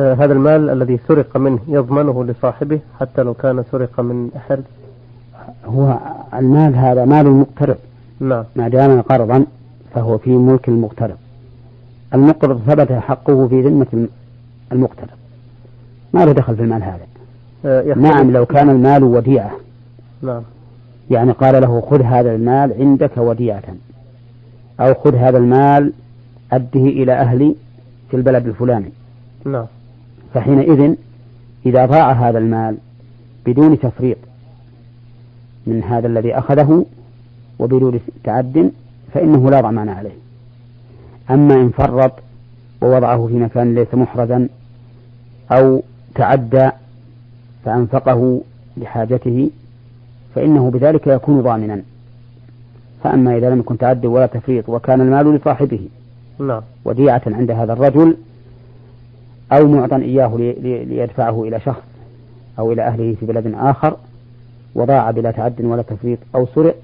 آه 0.00 0.14
هذا 0.14 0.32
المال 0.32 0.70
الذي 0.70 0.98
سرق 1.08 1.36
منه 1.36 1.58
يضمنه 1.68 2.24
لصاحبه 2.24 2.80
حتى 3.00 3.22
لو 3.22 3.34
كان 3.34 3.64
سرق 3.72 4.00
من 4.00 4.30
حرز 4.48 4.64
هو 5.64 5.98
المال 6.34 6.76
هذا 6.76 7.04
مال 7.04 7.26
المقترض 7.26 7.76
نعم. 8.20 8.44
ما 8.56 8.68
دام 8.68 9.00
قرضا 9.00 9.46
فهو 9.94 10.18
في 10.18 10.30
ملك 10.30 10.68
المقترض. 10.68 11.16
المقرض 12.14 12.60
ثبت 12.66 12.92
حقه 12.92 13.48
في 13.48 13.60
ذمة 13.62 14.08
المقترض. 14.72 15.08
ما 16.14 16.24
له 16.24 16.32
دخل 16.32 16.56
في 16.56 16.62
المال 16.62 16.82
هذا؟ 16.82 17.11
نعم 17.96 18.30
لو 18.30 18.46
كان 18.46 18.70
المال 18.70 19.04
وديعة. 19.04 19.50
نعم. 20.22 20.42
يعني 21.10 21.32
قال 21.32 21.62
له 21.62 21.80
خذ 21.80 22.02
هذا 22.02 22.34
المال 22.34 22.72
عندك 22.78 23.16
وديعة. 23.16 23.62
أو 24.80 24.94
خذ 24.94 25.14
هذا 25.14 25.38
المال 25.38 25.92
أده 26.52 26.80
إلى 26.80 27.12
أهلي 27.12 27.54
في 28.10 28.16
البلد 28.16 28.46
الفلاني. 28.46 28.90
نعم. 29.44 29.66
فحينئذ 30.34 30.94
إذا 31.66 31.86
ضاع 31.86 32.12
هذا 32.12 32.38
المال 32.38 32.76
بدون 33.46 33.78
تفريط 33.78 34.18
من 35.66 35.82
هذا 35.82 36.06
الذي 36.06 36.38
أخذه 36.38 36.86
وبدون 37.58 38.00
تعد 38.24 38.72
فإنه 39.14 39.50
لا 39.50 39.60
ضمان 39.60 39.88
عليه. 39.88 40.16
أما 41.30 41.54
إن 41.54 41.70
فرط 41.70 42.12
ووضعه 42.82 43.26
في 43.26 43.34
مكان 43.34 43.74
ليس 43.74 43.94
محرزا 43.94 44.48
أو 45.52 45.82
تعدى 46.14 46.70
فأنفقه 47.64 48.40
لحاجته 48.76 49.50
فإنه 50.34 50.70
بذلك 50.70 51.06
يكون 51.06 51.40
ضامنا. 51.40 51.82
فأما 53.04 53.36
إذا 53.36 53.50
لم 53.50 53.60
يكن 53.60 53.78
تعدي 53.78 54.06
ولا 54.06 54.26
تفريط 54.26 54.68
وكان 54.68 55.00
المال 55.00 55.34
لصاحبه 55.34 55.88
نعم. 56.38 56.62
وديعة 56.84 57.22
عند 57.26 57.50
هذا 57.50 57.72
الرجل 57.72 58.16
أو 59.52 59.66
معطى 59.68 59.96
إياه 59.96 60.36
ليدفعه 60.84 61.42
إلى 61.42 61.60
شخص 61.60 61.82
أو 62.58 62.72
إلى 62.72 62.82
أهله 62.82 63.14
في 63.20 63.26
بلد 63.26 63.54
آخر 63.54 63.96
وضاع 64.74 65.10
بلا 65.10 65.30
تعد 65.30 65.64
ولا 65.64 65.82
تفريط 65.82 66.18
أو 66.34 66.46
سرق 66.54 66.76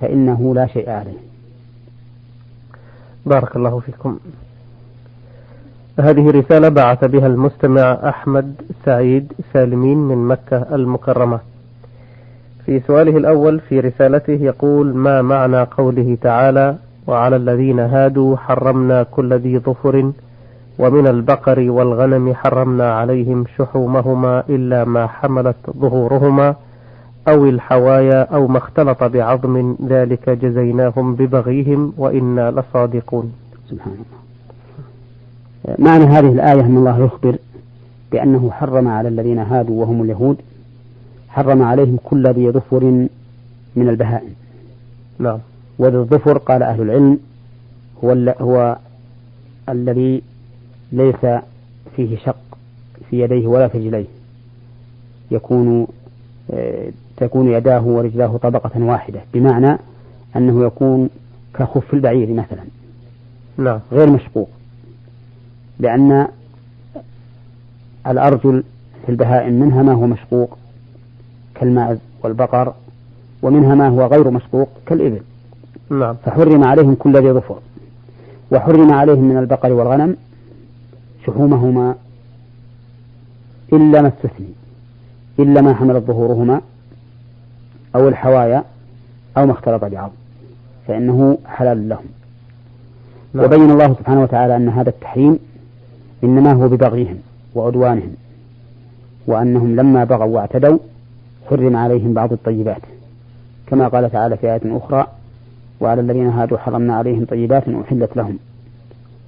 فإنه 0.00 0.54
لا 0.54 0.66
شيء 0.66 0.90
عليه. 0.90 1.18
بارك 3.26 3.56
الله 3.56 3.80
فيكم. 3.80 4.18
هذه 6.00 6.30
رسالة 6.30 6.68
بعث 6.68 7.04
بها 7.04 7.26
المستمع 7.26 7.98
أحمد 8.08 8.54
سعيد 8.84 9.32
سالمين 9.52 9.98
من 9.98 10.28
مكة 10.28 10.66
المكرمة. 10.72 11.38
في 12.66 12.80
سؤاله 12.80 13.16
الأول 13.16 13.60
في 13.60 13.80
رسالته 13.80 14.32
يقول 14.32 14.94
ما 14.96 15.22
معنى 15.22 15.62
قوله 15.62 16.16
تعالى 16.22 16.76
وعلى 17.06 17.36
الذين 17.36 17.80
هادوا 17.80 18.36
حرمنا 18.36 19.02
كل 19.02 19.34
ذي 19.34 19.58
ظفر 19.58 20.12
ومن 20.78 21.06
البقر 21.06 21.70
والغنم 21.70 22.34
حرمنا 22.34 22.92
عليهم 22.94 23.44
شحومهما 23.58 24.44
إلا 24.48 24.84
ما 24.84 25.06
حملت 25.06 25.56
ظهورهما 25.78 26.54
أو 27.28 27.44
الحوايا 27.44 28.22
أو 28.22 28.46
ما 28.46 28.58
اختلط 28.58 29.04
بعظم 29.04 29.76
ذلك 29.88 30.30
جزيناهم 30.30 31.14
ببغيهم 31.14 31.92
وإنا 31.98 32.50
لصادقون 32.50 33.32
سبحان 33.70 33.92
الله. 33.92 34.29
معنى 35.78 36.04
هذه 36.04 36.32
الآية 36.32 36.60
أن 36.60 36.76
الله 36.76 37.04
يخبر 37.04 37.36
بأنه 38.12 38.50
حرم 38.50 38.88
على 38.88 39.08
الذين 39.08 39.38
هادوا 39.38 39.80
وهم 39.80 40.02
اليهود 40.02 40.36
حرم 41.28 41.62
عليهم 41.62 41.98
كل 42.04 42.26
ذي 42.26 42.50
ظفر 42.50 42.84
من 43.76 43.88
البهائم. 43.88 44.34
نعم. 45.18 45.38
وذي 45.78 45.96
الظفر 45.96 46.38
قال 46.38 46.62
أهل 46.62 46.82
العلم 46.82 47.18
هو, 48.04 48.34
هو 48.40 48.76
الذي 49.68 50.22
ليس 50.92 51.40
فيه 51.96 52.16
شق 52.16 52.58
في 53.10 53.20
يديه 53.20 53.46
ولا 53.46 53.68
في 53.68 53.78
رجليه. 53.78 54.06
يكون 55.30 55.86
آه، 56.50 56.90
تكون 57.16 57.52
يداه 57.52 57.86
ورجلاه 57.86 58.36
طبقة 58.36 58.84
واحدة 58.84 59.20
بمعنى 59.34 59.78
أنه 60.36 60.64
يكون 60.66 61.10
كخف 61.54 61.94
البعير 61.94 62.32
مثلا. 62.32 62.64
نعم. 63.58 63.80
غير 63.92 64.10
مشقوق. 64.10 64.48
لأن 65.80 66.28
الأرجل 68.06 68.64
في 69.06 69.12
البهائم 69.12 69.60
منها 69.60 69.82
ما 69.82 69.92
هو 69.92 70.06
مشقوق 70.06 70.58
كالماعز 71.54 71.98
والبقر 72.22 72.74
ومنها 73.42 73.74
ما 73.74 73.88
هو 73.88 74.06
غير 74.06 74.30
مشقوق 74.30 74.68
كالإبل. 74.86 75.20
نعم. 75.90 76.16
فحرم 76.24 76.64
عليهم 76.64 76.94
كل 76.94 77.16
ذي 77.16 77.32
ظفر. 77.32 77.58
وحرم 78.52 78.92
عليهم 78.92 79.24
من 79.24 79.36
البقر 79.36 79.72
والغنم 79.72 80.16
شحومهما 81.26 81.94
إلا 83.72 84.02
ما 84.02 84.08
استثني 84.08 84.48
إلا 85.38 85.60
ما 85.60 85.74
حملت 85.74 86.04
ظهورهما 86.04 86.60
أو 87.94 88.08
الحوايا 88.08 88.64
أو 89.36 89.46
ما 89.46 89.52
اختلط 89.52 89.84
بعظم 89.84 90.12
فإنه 90.88 91.38
حلال 91.46 91.88
لهم. 91.88 92.06
نعم. 93.34 93.44
وبين 93.44 93.70
الله 93.70 93.94
سبحانه 93.94 94.22
وتعالى 94.22 94.56
أن 94.56 94.68
هذا 94.68 94.90
التحريم 94.90 95.38
إنما 96.24 96.52
هو 96.52 96.68
ببغيهم 96.68 97.18
وعدوانهم 97.54 98.14
وأنهم 99.26 99.76
لما 99.76 100.04
بغوا 100.04 100.34
واعتدوا 100.36 100.78
حرم 101.50 101.76
عليهم 101.76 102.14
بعض 102.14 102.32
الطيبات 102.32 102.82
كما 103.66 103.88
قال 103.88 104.10
تعالى 104.10 104.36
في 104.36 104.52
آية 104.52 104.60
أخرى 104.64 105.06
وعلى 105.80 106.00
الذين 106.00 106.26
هادوا 106.26 106.58
حرمنا 106.58 106.94
عليهم 106.94 107.24
طيبات 107.24 107.68
أحلت 107.68 108.16
لهم 108.16 108.38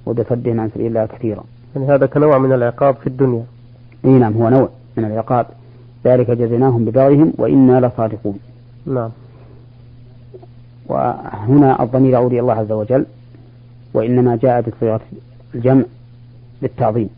وبصدهم 0.05 0.59
عن 0.59 0.69
سبيل 0.75 0.87
الله 0.87 1.05
كثيرا. 1.05 1.43
يعني 1.75 1.87
هذا 1.87 2.05
كنوع 2.05 2.37
من 2.37 2.53
العقاب 2.53 2.95
في 2.95 3.07
الدنيا. 3.07 3.43
إي 4.05 4.09
نعم 4.09 4.33
هو 4.33 4.49
نوع 4.49 4.69
من 4.97 5.05
العقاب. 5.05 5.45
ذلك 6.05 6.31
جزيناهم 6.31 6.85
ببغيهم 6.85 7.33
وإنا 7.37 7.87
لصادقون. 7.87 8.39
نعم. 8.85 9.09
وهنا 10.87 11.83
الضمير 11.83 12.11
يعود 12.11 12.31
إلى 12.31 12.39
الله 12.39 12.53
عز 12.53 12.71
وجل 12.71 13.05
وإنما 13.93 14.35
جاء 14.35 14.61
بصيغة 14.61 15.01
الجمع 15.55 15.83
للتعظيم. 16.63 17.09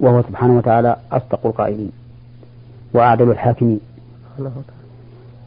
وهو 0.00 0.22
سبحانه 0.22 0.56
وتعالى 0.56 0.96
أصدق 1.12 1.46
القائلين. 1.46 1.92
وأعدل 2.94 3.30
الحاكمين. 3.30 3.80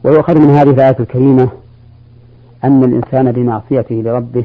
ويؤخذ 0.04 0.40
من 0.40 0.50
هذه 0.50 0.70
الآية 0.70 0.96
الكريمة 1.00 1.50
أن 2.64 2.84
الإنسان 2.84 3.32
بمعصيته 3.32 3.96
لربه 3.96 4.44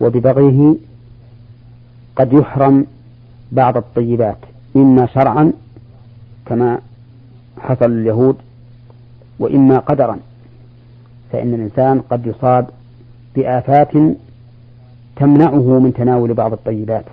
وببغيه 0.00 0.74
قد 2.16 2.32
يحرم 2.32 2.86
بعض 3.52 3.76
الطيبات 3.76 4.36
إما 4.76 5.06
شرعا 5.06 5.52
كما 6.46 6.78
حصل 7.58 7.90
لليهود 7.90 8.36
وإما 9.38 9.78
قدرا. 9.78 10.18
فإن 11.32 11.54
الإنسان 11.54 12.00
قد 12.00 12.26
يصاب 12.26 12.66
بآفات 13.36 13.92
تمنعه 15.16 15.78
من 15.78 15.92
تناول 15.96 16.34
بعض 16.34 16.52
الطيبات. 16.52 17.04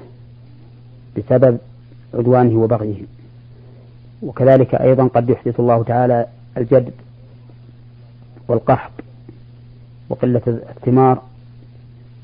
بسبب 1.17 1.58
عدوانه 2.13 2.60
وبغيه. 2.60 3.04
وكذلك 4.24 4.76
أيضا 4.76 5.08
قد 5.08 5.30
يحدث 5.30 5.60
الله 5.60 5.84
تعالى 5.84 6.26
الجد 6.58 6.91
والقحط 8.47 8.91
وقلة 10.10 10.41
الثمار 10.47 11.21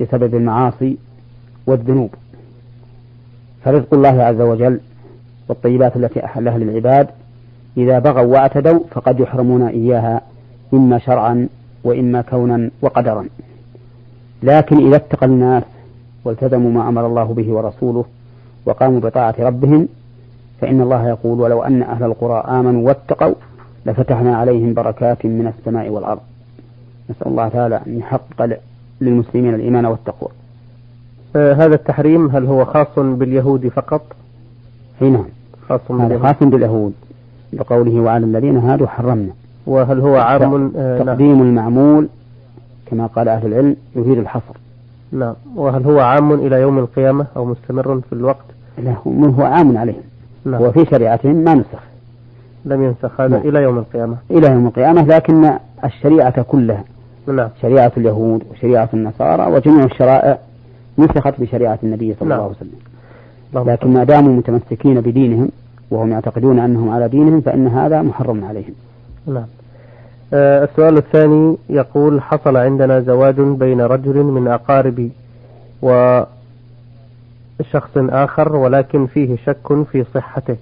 بسبب 0.02 0.36
المعاصي 0.36 0.97
والذنوب. 1.67 2.10
فرزق 3.65 3.93
الله 3.93 4.23
عز 4.23 4.41
وجل 4.41 4.80
والطيبات 5.47 5.95
التي 5.97 6.26
أحلها 6.26 6.58
للعباد 6.58 7.08
إذا 7.78 8.00
بغوا 8.00 8.21
واعتدوا 8.21 8.80
فقد 8.91 9.19
يحرمون 9.19 9.63
إياها 9.67 10.21
إما 10.73 11.00
شرعا 11.00 11.47
وإما 11.84 12.21
كونا 12.21 12.69
وقدرا. 12.82 13.28
لكن 14.43 14.88
إذا 14.88 14.95
اتقى 14.95 15.26
الناس 15.26 15.63
والتزموا 16.26 16.71
ما 16.71 16.89
أمر 16.89 17.08
الله 17.08 17.23
به 17.23 17.52
ورسوله 17.52 18.06
وقاموا 18.67 18.99
بطاعة 18.99 19.36
ربهم 19.39 19.88
فإن 20.62 20.82
الله 20.82 21.08
يقول 21.08 21.39
ولو 21.39 21.63
أن 21.63 21.82
أهل 21.82 22.03
القرى 22.03 22.43
آمنوا 22.60 22.88
واتقوا 22.88 23.36
لفتحنا 23.86 24.38
عليهم 24.38 24.73
بركات 24.73 25.25
من 25.25 25.53
السماء 25.58 25.89
والأرض. 25.89 26.19
نسأل 27.10 27.27
الله 27.27 27.47
تعالى 27.47 27.82
أن 27.88 27.97
يحقق 27.99 28.60
للمسلمين 29.01 29.53
الإيمان 29.53 29.86
والتقوى. 29.86 30.30
آه 31.36 31.53
هذا 31.53 31.75
التحريم 31.75 32.27
هل 32.27 32.45
هو 32.45 32.65
خاص 32.65 32.99
باليهود 32.99 33.67
فقط؟ 33.67 34.01
أي 35.01 35.10
نعم. 35.10 35.25
خاص 35.69 35.82
باليهود. 35.89 36.21
خاص 36.21 36.36
باليهود 36.41 36.93
لقوله 37.53 37.99
وعلى 37.99 38.25
الذين 38.25 38.58
هادوا 38.58 38.88
حرمنا. 38.88 39.32
وهل 39.67 39.99
هو 39.99 40.15
عام؟ 40.15 40.71
آه 40.75 41.03
تقديم 41.03 41.38
نعم. 41.38 41.41
المعمول 41.41 42.08
كما 42.86 43.06
قال 43.08 43.27
أهل 43.30 43.47
العلم 43.47 43.75
يفيد 43.95 44.17
الحصر. 44.17 44.58
نعم. 45.12 45.34
وهل 45.56 45.84
هو 45.84 45.99
عام 45.99 46.34
إلى 46.34 46.56
يوم 46.62 46.80
القيامة 46.80 47.25
أو 47.36 47.45
مستمر 47.45 48.01
في 48.10 48.13
الوقت؟ 48.13 48.57
لا 48.78 48.94
هو 49.08 49.44
عام 49.44 49.78
عليهم 49.78 50.02
نعم. 50.46 50.62
وفي 50.62 50.86
شريعتهم 50.86 51.36
ما 51.36 51.54
نسخ 51.54 51.84
لم 52.66 52.84
ينسخ 52.84 53.22
هذا. 53.22 53.38
إلى 53.38 53.63
يوم 53.63 53.78
القيامة 53.78 54.16
إلى 54.32 54.48
يوم 54.48 54.68
القيامة 54.68 55.02
لكن 55.02 55.52
الشريعة 55.84 56.42
كلها 56.42 56.84
نعم. 57.28 57.50
شريعة 57.62 57.92
اليهود 57.98 58.44
وشريعة 58.52 58.90
النصارى 58.94 59.52
وجميع 59.52 59.86
الشرائع 59.86 60.38
نسخت 60.98 61.42
بشريعة 61.42 61.80
النبي 61.84 62.13
صلى. 62.20 62.34
الله 62.34 62.36
عليه 62.44 62.56
وسلم 62.56 63.74
لكن 63.74 63.94
ما 63.94 64.04
داموا 64.04 64.34
متمسكين 64.36 65.02
بدينهم 65.02 65.50
وهم 65.92 66.12
يعتقدون 66.12 66.60
أنهم 66.60 66.90
على 66.90 67.08
دينهم 67.08 67.42
فإن 67.42 67.68
هذا 67.68 68.02
محرم 68.02 68.46
عليهم 68.46 68.74
نعم 69.28 69.46
آه 70.34 70.63
السؤال 70.63 70.98
الثاني 70.98 71.58
يقول 71.70 72.22
حصل 72.22 72.58
عندنا 72.58 73.00
زواج 73.00 73.36
بين 73.40 73.82
رجل 73.82 74.24
من 74.24 74.48
أقاربي 74.48 75.12
وشخص 77.60 77.91
آخر 77.98 78.56
ولكن 78.56 79.06
فيه 79.08 79.38
شك 79.46 79.84
في 79.91 80.04
صحته. 80.13 80.56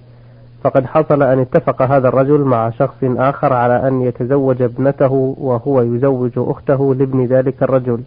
فقد 0.64 0.86
حصل 0.86 1.22
أن 1.22 1.38
اتفق 1.38 1.82
هذا 1.82 2.08
الرجل 2.08 2.40
مع 2.40 2.70
شخص 2.70 2.96
آخر 3.02 3.52
على 3.52 3.88
أن 3.88 4.02
يتزوج 4.02 4.62
ابنته 4.62 5.34
وهو 5.38 5.82
يزوج 5.82 6.32
أخته 6.36 6.94
لابن 6.94 7.24
ذلك 7.24 7.62
الرجل. 7.62 8.00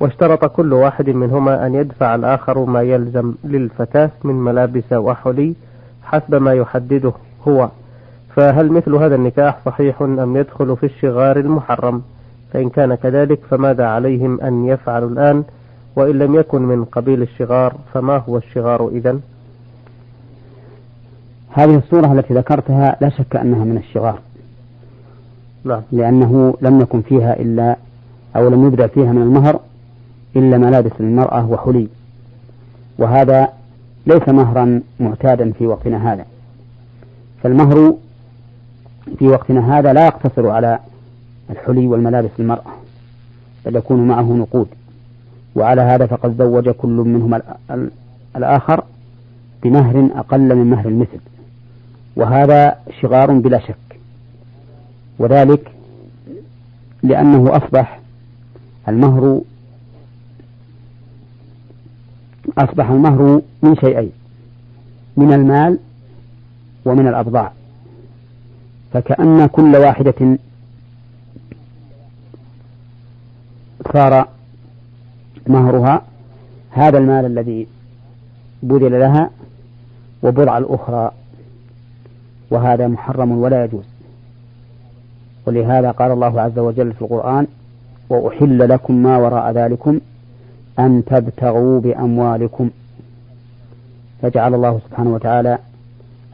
واشترط 0.00 0.44
كل 0.44 0.72
واحد 0.72 1.10
منهما 1.10 1.66
أن 1.66 1.74
يدفع 1.74 2.14
الآخر 2.14 2.64
ما 2.64 2.82
يلزم 2.82 3.34
للفتاة 3.44 4.10
من 4.24 4.34
ملابس 4.34 4.92
وحلي 4.92 5.54
حسب 6.02 6.34
ما 6.34 6.52
يحدده 6.52 7.12
هو. 7.48 7.68
فهل 8.36 8.72
مثل 8.72 8.94
هذا 8.94 9.14
النكاح 9.14 9.58
صحيح 9.66 10.02
أم 10.02 10.36
يدخل 10.36 10.76
في 10.76 10.86
الشغار 10.86 11.36
المحرم؟ 11.36 12.02
فإن 12.52 12.68
كان 12.68 12.94
كذلك 12.94 13.40
فماذا 13.50 13.86
عليهم 13.86 14.40
أن 14.40 14.66
يفعلوا 14.66 15.08
الآن؟ 15.10 15.44
وإن 15.98 16.18
لم 16.18 16.34
يكن 16.34 16.62
من 16.62 16.84
قبيل 16.84 17.22
الشغار 17.22 17.76
فما 17.94 18.16
هو 18.16 18.36
الشغار 18.36 18.88
إذن؟ 18.88 19.20
هذه 21.50 21.76
الصورة 21.76 22.12
التي 22.12 22.34
ذكرتها 22.34 22.96
لا 23.00 23.08
شك 23.08 23.36
أنها 23.36 23.64
من 23.64 23.76
الشغار. 23.76 24.18
نعم. 25.64 25.82
لأنه 25.92 26.54
لم 26.62 26.80
يكن 26.80 27.02
فيها 27.02 27.40
إلا 27.40 27.76
أو 28.36 28.48
لم 28.48 28.66
يبدأ 28.66 28.86
فيها 28.86 29.12
من 29.12 29.22
المهر 29.22 29.60
إلا 30.36 30.58
ملابس 30.58 30.92
للمرأة 31.00 31.50
وحلي. 31.50 31.88
وهذا 32.98 33.48
ليس 34.06 34.28
مهرا 34.28 34.82
معتادا 35.00 35.52
في 35.52 35.66
وقتنا 35.66 36.12
هذا. 36.12 36.24
فالمهر 37.42 37.94
في 39.18 39.28
وقتنا 39.28 39.78
هذا 39.78 39.92
لا 39.92 40.06
يقتصر 40.06 40.48
على 40.48 40.78
الحلي 41.50 41.86
والملابس 41.86 42.30
للمرأة 42.38 42.72
بل 43.66 43.76
يكون 43.76 44.08
معه 44.08 44.32
نقود. 44.32 44.68
وعلى 45.58 45.80
هذا 45.80 46.06
فقد 46.06 46.38
زوج 46.38 46.68
كل 46.68 46.88
منهما 46.88 47.42
الآخر 48.36 48.84
بمهر 49.62 50.08
أقل 50.14 50.54
من 50.54 50.70
مهر 50.70 50.88
المثل. 50.88 51.20
وهذا 52.16 52.76
شغار 53.00 53.32
بلا 53.32 53.58
شك. 53.58 53.98
وذلك 55.18 55.72
لأنه 57.02 57.56
أصبح 57.56 58.00
المهر 58.88 59.40
أصبح 62.58 62.90
المهر 62.90 63.42
من 63.62 63.76
شيئين 63.76 64.12
من 65.16 65.32
المال 65.32 65.78
ومن 66.84 67.08
الأبضاع 67.08 67.52
فكأن 68.92 69.46
كل 69.46 69.76
واحدة 69.76 70.38
صار 73.92 74.28
مهرها 75.48 76.02
هذا 76.70 76.98
المال 76.98 77.24
الذي 77.24 77.66
بذل 78.62 79.00
لها 79.00 79.30
وبضع 80.22 80.58
الأخرى 80.58 81.12
وهذا 82.50 82.88
محرم 82.88 83.32
ولا 83.32 83.64
يجوز. 83.64 83.84
ولهذا 85.46 85.90
قال 85.90 86.12
الله 86.12 86.40
عز 86.40 86.58
وجل 86.58 86.92
في 86.92 87.02
القرآن 87.02 87.46
وأحل 88.10 88.68
لكم 88.68 89.02
ما 89.02 89.16
وراء 89.16 89.52
ذلكم 89.52 90.00
أن 90.78 91.04
تبتغوا 91.04 91.80
بأموالكم. 91.80 92.70
فجعل 94.22 94.54
الله 94.54 94.80
سبحانه 94.88 95.14
وتعالى 95.14 95.58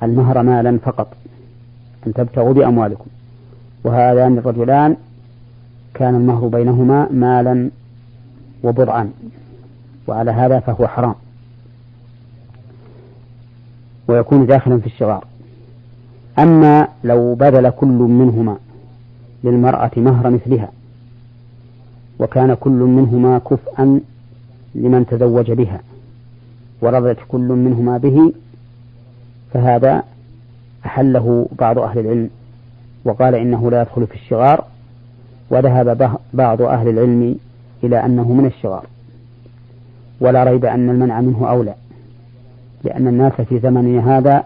المهر 0.03 0.43
مالا 0.43 0.79
فقط 0.79 1.09
أن 2.07 2.13
تبتغوا 2.13 2.53
بأموالكم. 2.53 3.07
وهذان 3.85 4.39
الرجلان 4.39 4.97
كان 5.95 6.15
المهر 6.15 6.49
بينهما 6.49 7.09
مالا 7.11 7.71
وبضعا 8.65 9.11
وعلى 10.07 10.31
هذا 10.31 10.61
فهو 10.61 10.87
حرام. 10.87 11.15
ويكون 14.09 14.47
داخلا 14.47 14.81
في 14.81 14.87
الشغار. 14.87 15.25
أما 16.39 16.89
لو 17.05 17.35
بذل 17.35 17.71
كل 17.71 17.87
منهما 17.87 18.57
للمرأة 19.45 19.91
مهر 19.97 20.31
مثلها 20.31 20.69
وكان 22.19 22.55
كل 22.55 22.71
منهما 22.71 23.39
كفءا 23.39 24.01
لمن 24.75 25.07
تزوج 25.07 25.53
بها 25.53 25.81
ورضت 26.81 27.19
كل 27.29 27.49
منهما 27.49 27.99
به 27.99 28.33
فهذا 29.53 30.03
أحله 30.87 31.47
بعض 31.59 31.79
أهل 31.79 31.99
العلم. 31.99 32.31
وقال 33.05 33.35
إنه 33.35 33.71
لا 33.71 33.83
يدخل 33.83 34.07
في 34.07 34.15
الشغار 34.15 34.65
وذهب 35.51 36.19
بعض 36.35 36.63
أهل 36.63 36.89
العلم 36.89 37.37
إلى 37.87 38.05
أنه 38.05 38.33
من 38.33 38.47
الشغار 38.47 38.87
ولا 40.21 40.45
ريب 40.45 40.65
أن 40.65 40.91
المنع 40.91 41.21
منه 41.21 41.51
أولى 41.51 41.75
لأن 42.85 43.09
الناس 43.09 43.33
في 43.33 43.59
زمننا 43.59 44.19
هذا 44.19 44.45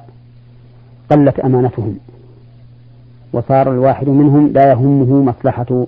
قلت 1.10 1.38
أمانتهم 1.40 1.98
وصار 3.32 3.72
الواحد 3.72 4.08
منهم 4.08 4.52
لا 4.52 4.70
يهمه 4.70 5.22
مصلحة 5.22 5.86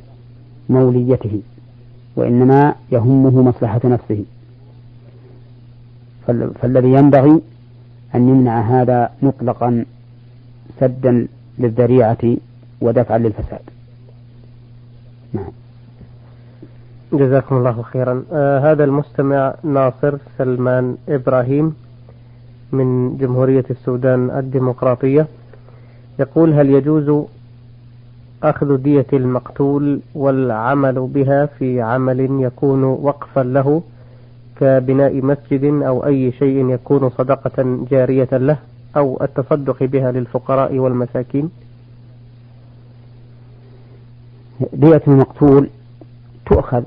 موليته 0.69 1.41
وإنما 2.17 2.75
يهمه 2.93 3.43
مصلحة 3.43 3.81
نفسه. 3.85 4.25
فالذي 6.63 6.93
ينبغي 6.93 7.41
أن 8.15 8.29
يمنع 8.29 8.61
هذا 8.61 9.11
مطلقا 9.23 9.85
سدا 10.81 11.27
للذريعة 11.59 12.37
ودفعا 12.81 13.19
للفساد. 13.19 13.61
نعم. 15.33 15.53
جزاكم 17.13 17.57
الله 17.57 17.83
خيرا. 17.83 18.25
آه 18.33 18.73
هذا 18.73 18.85
المستمع 18.85 19.55
ناصر 19.65 20.15
سلمان 20.39 20.97
إبراهيم 21.09 21.75
من 22.73 23.17
جمهورية 23.17 23.65
السودان 23.71 24.31
الديمقراطية. 24.31 25.27
يقول 26.19 26.53
هل 26.53 26.71
يجوز 26.71 27.27
أخذ 28.43 28.77
دية 28.77 29.07
المقتول 29.13 30.01
والعمل 30.15 31.11
بها 31.15 31.47
في 31.47 31.81
عمل 31.81 32.21
يكون 32.43 32.85
وقفا 32.85 33.41
له 33.41 33.83
كبناء 34.61 35.23
مسجد 35.25 35.65
أو 35.65 36.07
أي 36.07 36.33
شيء 36.33 36.71
يكون 36.71 37.11
صدقة 37.11 37.87
جارية 37.91 38.29
له 38.33 38.57
أو 38.97 39.19
التصدق 39.23 39.83
بها 39.83 40.13
للفقراء 40.13 40.79
والمساكين؟ 40.79 41.51
دية 44.73 45.03
المقتول 45.09 45.69
تؤخذ 46.47 46.83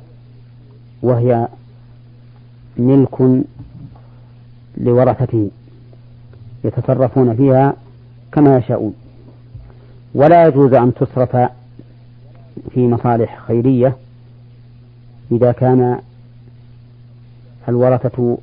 وهي 1.03 1.47
ملك 2.77 3.43
لورثته 4.77 5.49
يتصرفون 6.63 7.35
فيها 7.35 7.73
كما 8.31 8.57
يشاءون. 8.57 8.93
ولا 10.15 10.47
يجوز 10.47 10.73
أن 10.73 10.93
تصرف 10.93 11.35
في 12.69 12.87
مصالح 12.87 13.39
خيرية 13.47 13.97
إذا 15.31 15.51
كان 15.51 15.99
الورثة 17.69 18.37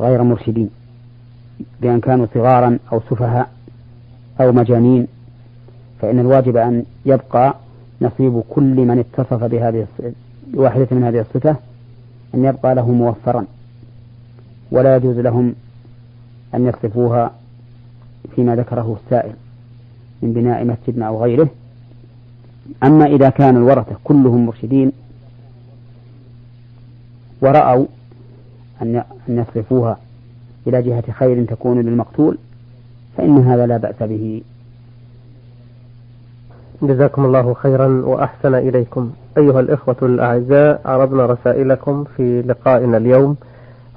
غير 0.00 0.22
مرشدين 0.22 0.70
بأن 1.80 2.00
كانوا 2.00 2.26
صغارا 2.34 2.78
أو 2.92 3.00
سفهاء 3.10 3.50
أو 4.40 4.52
مجانين. 4.52 5.06
فإن 6.00 6.18
الواجب 6.18 6.56
أن 6.56 6.84
يبقى 7.06 7.54
نصيب 8.02 8.42
كل 8.50 8.76
من 8.76 8.98
اتصف 8.98 9.44
بهذه 9.44 9.86
بواحدة 10.56 10.86
من 10.90 11.04
هذه 11.04 11.20
الصفة 11.20 11.56
أن 12.34 12.44
يبقى 12.44 12.74
له 12.74 12.90
موفرا 12.90 13.44
ولا 14.70 14.96
يجوز 14.96 15.18
لهم 15.18 15.54
أن 16.54 16.66
يصرفوها 16.66 17.30
فيما 18.34 18.56
ذكره 18.56 18.98
السائل 19.04 19.32
من 20.22 20.32
بناء 20.32 20.64
مسجد 20.64 21.02
أو 21.02 21.22
غيره. 21.22 21.48
أما 22.84 23.06
إذا 23.06 23.28
كان 23.28 23.56
الورثة 23.56 23.96
كلهم 24.04 24.46
مرشدين 24.46 24.92
ورأوا 27.40 27.86
أن 28.82 29.02
يصرفوها 29.28 29.98
إلى 30.66 30.82
جهة 30.82 31.12
خير 31.12 31.44
تكون 31.44 31.80
للمقتول 31.80 32.38
فإن 33.16 33.38
هذا 33.38 33.66
لا 33.66 33.76
بأس 33.76 34.02
به. 34.02 34.42
جزاكم 36.82 37.24
الله 37.24 37.54
خيرا 37.54 37.86
وأحسن 37.86 38.54
إليكم. 38.54 39.12
أيها 39.38 39.60
الإخوة 39.60 39.96
الأعزاء 40.02 40.80
عرضنا 40.84 41.26
رسائلكم 41.26 42.04
في 42.16 42.42
لقائنا 42.42 42.96
اليوم 42.96 43.36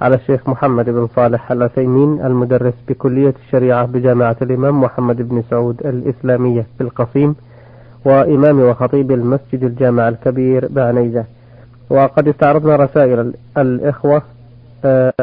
على 0.00 0.14
الشيخ 0.14 0.48
محمد 0.48 0.84
بن 0.90 1.08
صالح 1.16 1.52
العثيمين 1.52 2.20
المدرس 2.26 2.74
بكلية 2.88 3.34
الشريعة 3.46 3.86
بجامعة 3.86 4.36
الإمام 4.42 4.80
محمد 4.80 5.28
بن 5.28 5.42
سعود 5.50 5.86
الإسلامية 5.86 6.66
في 6.78 6.84
القصيم 6.84 7.34
وإمام 8.04 8.60
وخطيب 8.60 9.10
المسجد 9.12 9.64
الجامع 9.64 10.08
الكبير 10.08 10.68
بعنيزة. 10.70 11.24
وقد 11.90 12.28
استعرضنا 12.28 12.76
رسائل 12.76 13.32
الإخوة 13.58 14.22
آه، 14.84 15.12